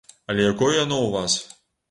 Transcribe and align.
Але 0.33 0.47
якое 0.53 0.71
яно 0.77 0.97
ў 1.03 1.09
вас? 1.19 1.33